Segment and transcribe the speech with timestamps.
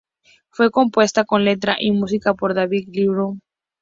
[0.49, 3.37] Fue compuesta en letra y música por David Gilmour.